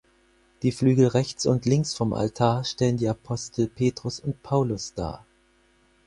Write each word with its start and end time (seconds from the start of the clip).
Die 0.63 0.71
Flügel 0.71 1.05
rechts 1.09 1.45
und 1.45 1.67
links 1.67 1.93
vom 1.93 2.13
Altar 2.13 2.63
stellen 2.65 2.97
die 2.97 3.07
Apostel 3.07 3.67
Petrus 3.67 4.19
und 4.19 4.41
Paulus 4.41 4.95
dar. 4.95 5.27